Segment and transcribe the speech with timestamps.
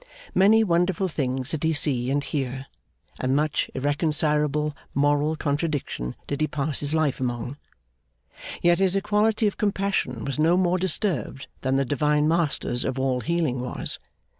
[0.33, 2.65] Many wonderful things did he see and hear,
[3.19, 7.55] and much irreconcilable moral contradiction did he pass his life among;
[8.63, 13.21] yet his equality of compassion was no more disturbed than the Divine Master's of all
[13.21, 13.99] healing was.